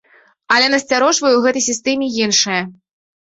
[0.53, 2.61] Але насцярожвае ў гэтай сістэме іншае.